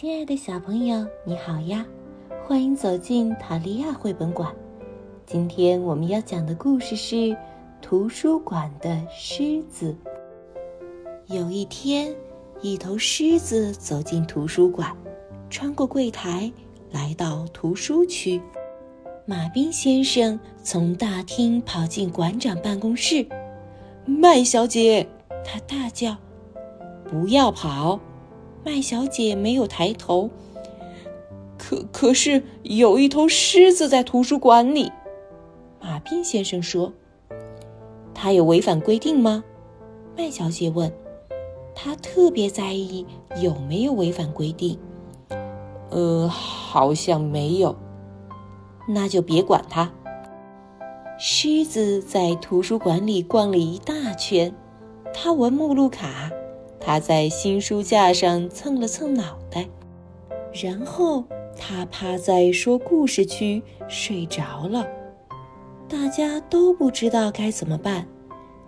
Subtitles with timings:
[0.00, 1.84] 亲爱的小朋友，你好呀！
[2.46, 4.50] 欢迎走进塔利亚绘本馆。
[5.26, 7.16] 今天我们要讲的故事是
[7.82, 9.94] 《图书馆的狮子》。
[11.34, 12.16] 有一天，
[12.62, 14.96] 一头狮子走进图书馆，
[15.50, 16.50] 穿过柜台，
[16.90, 18.40] 来到图书区。
[19.26, 23.26] 马彬先生从大厅跑进馆长办公室
[24.08, 25.06] ，“麦小姐！”
[25.44, 26.16] 他大叫
[27.04, 28.00] ，“不要跑！”
[28.64, 30.30] 麦小姐没有抬头。
[31.56, 34.90] 可可是有一头狮子在图书馆里，
[35.80, 36.92] 马彬先生说
[38.14, 39.44] ：“他有违反规定吗？”
[40.16, 40.92] 麦小姐问。
[41.82, 43.06] 他特别在意
[43.40, 44.78] 有没有违反规定。
[45.88, 47.74] 呃，好像没有。
[48.86, 49.90] 那就别管他。
[51.18, 54.54] 狮子在图书馆里逛了一大圈，
[55.14, 56.30] 他闻目录卡。
[56.80, 59.68] 他在新书架上蹭了蹭脑袋，
[60.52, 61.22] 然后
[61.56, 64.88] 他趴在说故事区睡着了。
[65.88, 68.06] 大家都不知道该怎么办，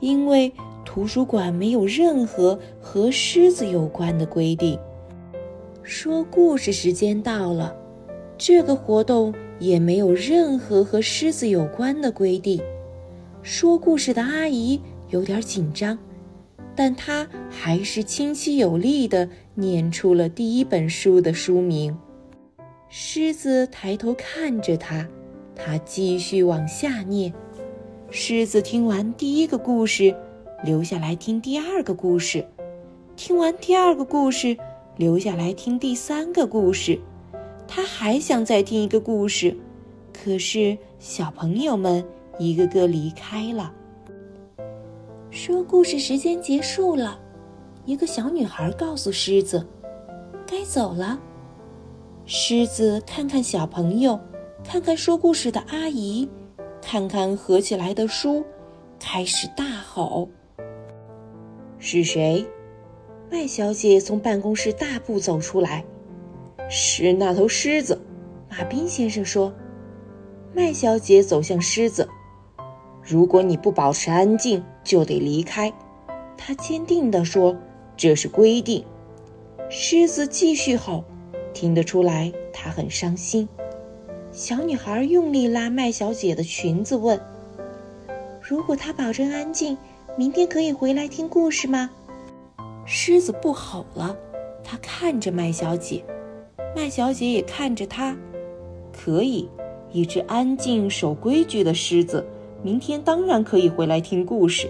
[0.00, 0.52] 因为
[0.84, 4.78] 图书馆没有任何和狮子有关的规定。
[5.82, 7.76] 说故事时间到了，
[8.38, 12.60] 这个活动也没有任何和狮子有关的规定。
[13.42, 14.80] 说故事的阿姨
[15.10, 15.98] 有点紧张。
[16.78, 21.98] 但他还是清晰有力地念出了第一本书的书名。
[22.88, 25.08] 狮子抬头看着他，
[25.56, 27.34] 他继续往下念。
[28.12, 30.14] 狮子听完第一个故事，
[30.62, 32.44] 留下来听第二个故事；
[33.16, 34.56] 听完第二个故事，
[34.96, 36.96] 留下来听第三个故事。
[37.66, 39.56] 他还想再听一个故事，
[40.12, 42.04] 可是小朋友们
[42.38, 43.74] 一个个离开了。
[45.38, 47.16] 说故事时间结束了，
[47.84, 49.64] 一个小女孩告诉狮子
[50.44, 51.16] ：“该走了。”
[52.26, 54.18] 狮子看看小朋友，
[54.64, 56.28] 看看说故事的阿姨，
[56.82, 58.44] 看看合起来的书，
[58.98, 60.28] 开始大吼
[61.78, 62.44] ：“是谁？”
[63.30, 65.84] 麦小姐从办公室大步走出来
[66.68, 67.96] ：“是那头狮子。”
[68.50, 69.54] 马彬先生说。
[70.52, 72.08] 麦小姐走向狮子。
[73.08, 75.72] 如果你不保持安静，就得离开。”
[76.36, 77.56] 他坚定地说
[77.96, 78.84] ，“这是规定。”
[79.70, 81.04] 狮子继续吼，
[81.54, 83.48] 听得出来他很伤心。
[84.30, 87.18] 小女孩用力拉麦小姐的裙子，问
[88.46, 89.78] ：“如果她保证安静，
[90.16, 91.88] 明天可以回来听故事吗？”
[92.84, 94.16] 狮子不吼了，
[94.62, 96.04] 他看着麦小姐，
[96.76, 98.16] 麦小姐也看着他。
[98.92, 99.48] 可以，
[99.92, 102.26] 一只安静守规矩的狮子。
[102.60, 104.68] 明天当然可以回来听故事，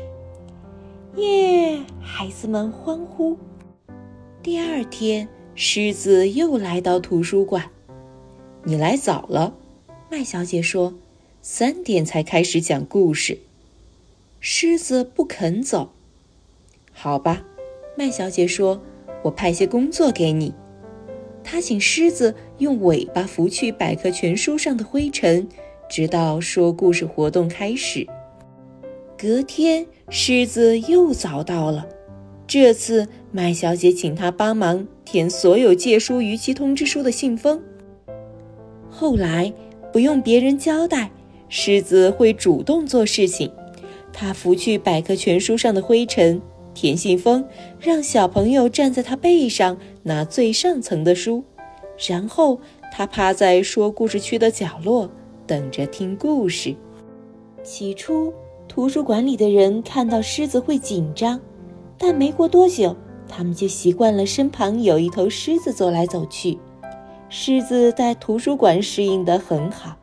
[1.16, 1.80] 耶！
[2.02, 3.38] 孩子们欢呼。
[4.42, 7.70] 第二天，狮子又来到图书馆。
[8.64, 9.54] 你来早了，
[10.10, 10.94] 麦小姐说。
[11.40, 13.38] 三点才开始讲故事。
[14.38, 15.92] 狮子不肯走。
[16.92, 17.42] 好吧，
[17.96, 18.82] 麦小姐说。
[19.22, 20.52] 我派些工作给你。
[21.42, 25.48] 她请狮子用尾巴拂去百科全书上的灰尘。
[25.88, 28.06] 直到说故事活动开始。
[29.16, 31.86] 隔天，狮子又早到了。
[32.46, 37.60] 这次，麦小姐请他帮忙填所有借书逾期通知书的信封。
[38.88, 39.52] 后来，
[39.92, 41.10] 不用别人交代，
[41.48, 43.50] 狮子会主动做事情。
[44.12, 46.40] 他拂去百科全书上的灰尘，
[46.72, 47.44] 填信封，
[47.78, 51.44] 让小朋友站在他背上拿最上层的书，
[52.08, 52.60] 然后
[52.92, 55.10] 他趴在说故事区的角落。
[55.48, 56.76] 等着听故事。
[57.64, 58.32] 起初，
[58.68, 61.40] 图书馆里的人看到狮子会紧张，
[61.96, 62.94] 但没过多久，
[63.26, 66.58] 他们就习惯了身旁有一头狮子走来走去。
[67.30, 69.96] 狮子在图书馆适应得很好，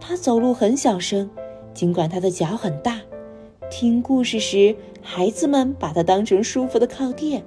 [0.00, 1.28] 它走路很小声，
[1.74, 3.00] 尽管它的脚很大。
[3.70, 7.42] 听故事时，孩子们把它当成舒服的靠垫。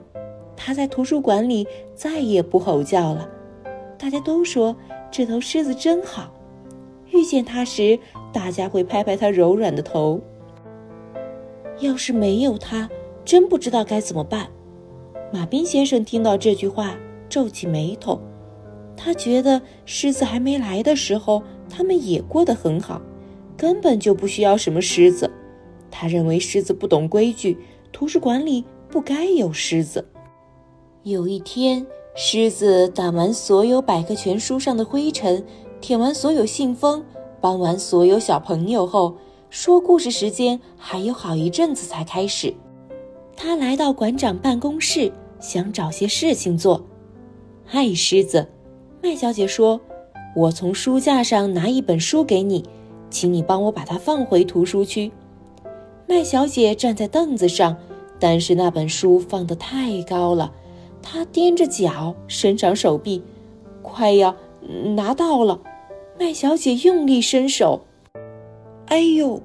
[0.58, 3.30] 它在图书馆里再也不吼叫了。
[3.98, 4.76] 大家都说
[5.10, 6.35] 这头狮子真好。
[7.12, 8.00] 遇见它时，
[8.34, 10.20] 大家会拍拍它柔软的头。
[11.80, 12.90] 要是没有它，
[13.24, 14.48] 真不知道该怎么办。
[15.34, 16.96] 马彬先生听到这句话，
[17.28, 18.20] 皱起眉头。
[18.98, 23.02] 他觉得狮子还没来的时候，他们也过得很好，
[23.58, 25.30] 根本就不需要什么狮子。
[25.92, 27.58] 他认为狮子不懂规矩，
[27.92, 30.08] 图书馆里不该有狮子。
[31.04, 31.86] 有一天，
[32.16, 35.44] 狮子掸完所有百科全书上的灰尘。
[35.82, 37.04] 舔完所有信封，
[37.40, 39.16] 帮完所有小朋友后，
[39.50, 42.54] 说故事时间还有好一阵子才开始。
[43.36, 46.86] 他来到馆长办公室，想找些事情做。
[47.66, 48.48] 嗨，狮子，
[49.04, 49.80] 麦小姐说
[50.36, 52.64] ：“我从书架上拿一本书给你，
[53.10, 55.12] 请你帮我把它放回图书区。”
[56.08, 57.76] 麦小姐站在凳子上，
[58.20, 60.54] 但是那本书放得太高了，
[61.02, 63.24] 她踮着脚，伸长手臂，
[63.82, 64.36] 快要，
[64.96, 65.62] 拿到了！
[66.20, 67.86] 麦小姐用力伸手，
[68.88, 69.42] 哎呦！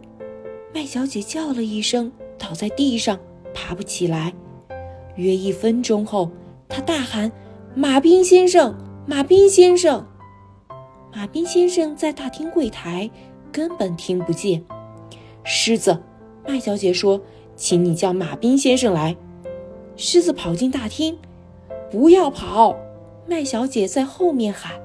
[0.72, 3.18] 麦小姐叫了一声，倒在地上，
[3.52, 4.32] 爬不起来。
[5.16, 6.30] 约一分钟后，
[6.68, 7.32] 她大喊
[7.74, 8.76] ：“马彬先生，
[9.06, 10.06] 马彬先生！”
[11.12, 13.10] 马彬先生在大厅柜台，
[13.50, 14.64] 根本听不见。
[15.42, 16.00] 狮子，
[16.46, 17.20] 麦小姐说
[17.56, 19.16] ：“请你叫马彬先生来。”
[19.96, 21.18] 狮子跑进大厅，
[21.90, 22.76] 不要跑！
[23.26, 24.80] 麦小姐在后面喊。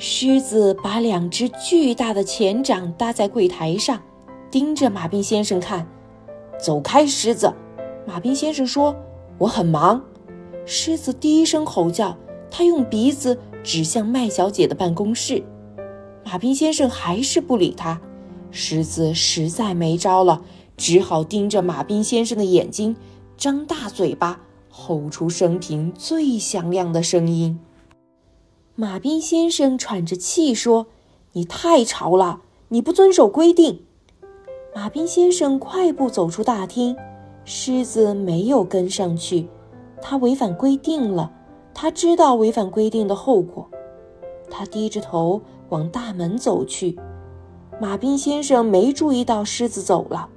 [0.00, 4.00] 狮子把两只巨大的前掌搭在柜台上。
[4.50, 5.86] 盯着马彬先生看，
[6.58, 7.52] 走开，狮子！
[8.06, 8.96] 马彬先生说
[9.36, 10.02] ：“我很忙。”
[10.64, 12.16] 狮子低声吼叫，
[12.50, 15.42] 他用鼻子指向麦小姐的办公室。
[16.24, 18.00] 马彬先生还是不理他。
[18.50, 20.40] 狮子实在没招了，
[20.78, 22.96] 只好盯着马彬先生的眼睛，
[23.36, 24.40] 张大嘴巴，
[24.70, 27.60] 吼出生平最响亮的声音。
[28.80, 30.86] 马彬先生喘着气说
[31.34, 33.84] ：“你太吵了，你不遵守规定。”
[34.72, 36.96] 马彬先生快步走出大厅，
[37.44, 39.48] 狮子没有跟上去。
[40.00, 41.32] 他违反规定了，
[41.74, 43.68] 他知道违反规定的后果。
[44.48, 46.96] 他低着头往大门走去。
[47.80, 50.28] 马彬先生没注意到狮子走了。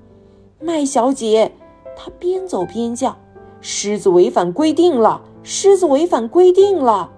[0.60, 1.52] 麦小姐，
[1.96, 3.16] 他边走边叫
[3.62, 5.22] ：“狮子违反规定了！
[5.44, 7.12] 狮子违反规定了！”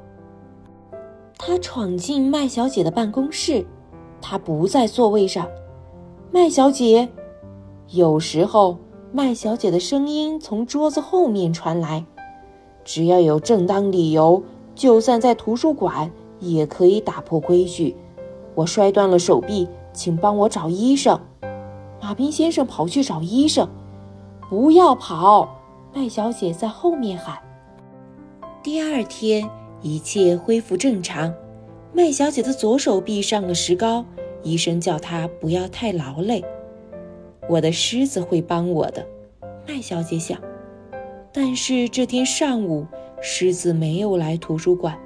[1.45, 3.65] 他闯进麦小姐的办公室，
[4.21, 5.45] 她不在座位上。
[6.31, 7.09] 麦小姐，
[7.89, 8.77] 有时候
[9.11, 12.05] 麦小姐的声音从桌子后面传来。
[12.85, 14.41] 只要有正当理由，
[14.73, 16.09] 就算在图书馆
[16.39, 17.93] 也可以打破规矩。
[18.55, 21.19] 我摔断了手臂，请帮我找医生。
[22.01, 23.67] 马彬先生跑去找医生。
[24.49, 25.49] 不要跑！
[25.93, 27.37] 麦小姐在后面喊。
[28.61, 29.49] 第二天，
[29.83, 31.31] 一切恢复正常。
[31.93, 34.03] 麦小姐的左手臂上了石膏。
[34.41, 36.43] 医生叫她不要太劳累，
[37.47, 39.07] 我的狮子会帮我的，
[39.65, 40.37] 麦小姐想。
[41.31, 42.85] 但是这天上午，
[43.21, 44.99] 狮子没有来图书馆。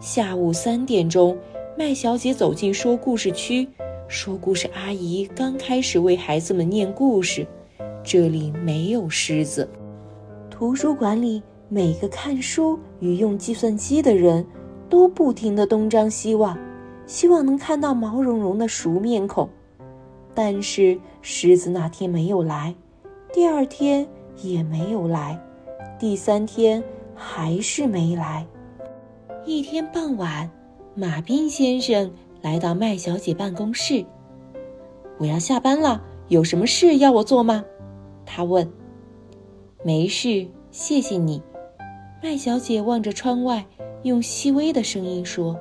[0.00, 1.36] 下午三点钟，
[1.76, 3.68] 麦小姐走进说故事区，
[4.08, 7.46] 说故事阿姨刚开始为孩子们念故事。
[8.02, 9.68] 这里没有狮子。
[10.48, 14.44] 图书馆里每个看书与用计算机的人
[14.88, 16.58] 都不停地东张西望。
[17.06, 19.48] 希望能看到毛茸茸的熟面孔，
[20.34, 22.74] 但是狮子那天没有来，
[23.32, 24.06] 第二天
[24.42, 25.40] 也没有来，
[25.98, 26.82] 第三天
[27.14, 28.46] 还是没来。
[29.44, 30.48] 一天傍晚，
[30.94, 32.12] 马彬先生
[32.42, 34.04] 来到麦小姐办公室。
[35.18, 37.64] 我要下班了，有什么事要我做吗？
[38.24, 38.70] 他问。
[39.84, 41.42] 没事，谢谢你。
[42.22, 43.64] 麦小姐望着窗外，
[44.02, 45.58] 用细微的声音说。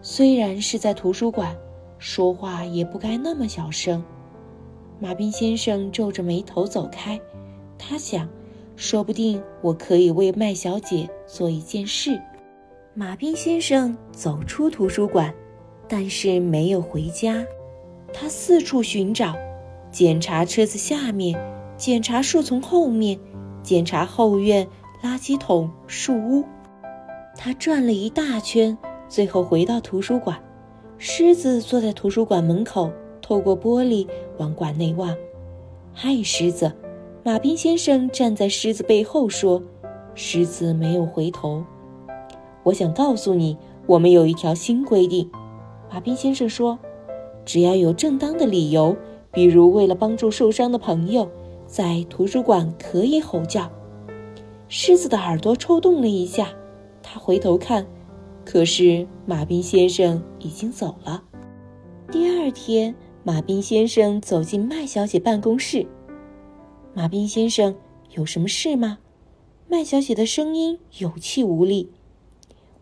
[0.00, 1.56] 虽然是在图书馆，
[1.98, 4.04] 说话也不该那么小声。
[5.00, 7.20] 马彬先生皱着眉头走开，
[7.76, 8.28] 他想，
[8.76, 12.22] 说不定我可以为麦小姐做一件事。
[12.94, 15.34] 马彬先生走出图书馆，
[15.88, 17.44] 但是没有回家。
[18.12, 19.34] 他四处寻找，
[19.90, 21.36] 检查车子下面，
[21.76, 23.18] 检查树丛后面，
[23.64, 24.68] 检查后院、
[25.04, 26.42] 垃圾桶、树屋。
[27.36, 28.76] 他转了一大圈。
[29.06, 30.42] 最后回到图书馆，
[30.96, 34.08] 狮子坐在图书馆门口，透过玻璃
[34.38, 35.14] 往馆内望。
[35.92, 36.72] 嗨，狮子！
[37.22, 39.62] 马彬先生站在狮子背后说。
[40.14, 41.62] 狮子没有回头。
[42.62, 45.30] 我想告诉你，我们有一条新规定。
[45.92, 46.78] 马彬先生说，
[47.44, 48.96] 只要有正当的理由，
[49.30, 51.28] 比如为了帮助受伤的朋友，
[51.66, 53.70] 在图书馆可以吼叫。
[54.68, 56.48] 狮子的耳朵抽动了一下，
[57.02, 57.86] 他回头看。
[58.44, 61.22] 可是马彬先生已经走了。
[62.12, 65.86] 第二天，马彬先生走进麦小姐办公室。
[66.92, 67.74] 马彬先生，
[68.10, 68.98] 有什么事吗？
[69.66, 71.90] 麦小姐的声音有气无力。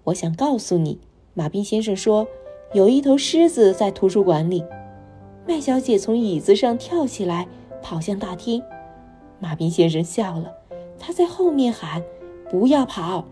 [0.05, 0.99] 我想告诉你，
[1.35, 2.27] 马彬先生说，
[2.75, 4.65] 有一头狮子在图书馆里。
[5.47, 7.47] 麦小姐从椅子上跳起来，
[7.81, 8.61] 跑向大厅。
[9.39, 10.53] 马彬先生笑了，
[11.05, 12.01] 他在后面喊
[12.49, 13.27] ：“不要跑！”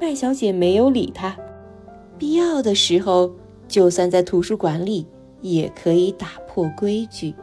[0.00, 1.36] 麦小姐没有理他。
[2.16, 3.32] 必要的时候，
[3.66, 5.04] 就算在图书馆里，
[5.40, 7.34] 也可以打破规矩。